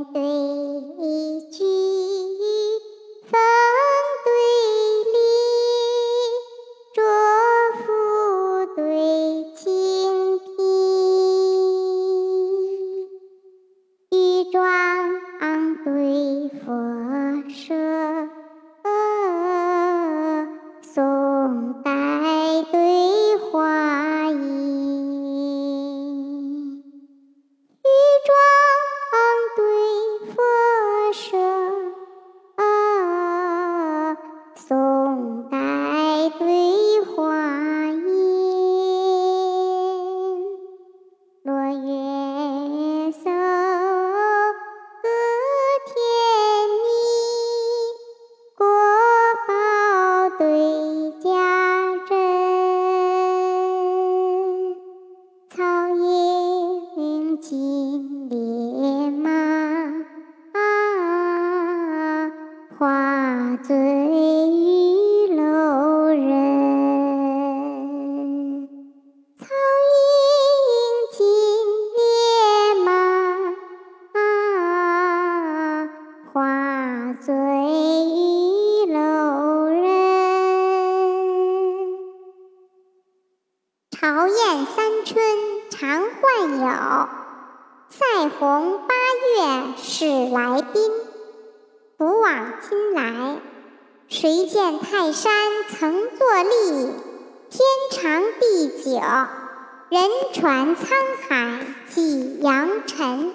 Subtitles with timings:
[0.00, 0.39] 雁对
[63.50, 65.42] 花醉玉楼
[66.06, 66.22] 人，
[69.40, 69.44] 草
[69.90, 69.98] 映
[71.10, 71.18] 金
[71.96, 71.98] 鞭
[72.84, 72.88] 马。
[76.32, 78.98] 花醉玉楼
[79.66, 79.82] 人，
[83.90, 85.20] 朝燕三春
[85.70, 86.66] 常换友，
[87.88, 88.94] 赛鸿八
[89.34, 91.09] 月始来宾。
[92.30, 93.38] 古往今来，
[94.08, 95.32] 谁见泰山
[95.68, 96.92] 曾坐立？
[97.50, 99.00] 天长地久，
[99.88, 100.86] 人传沧
[101.28, 101.58] 海
[101.92, 103.29] 几扬尘。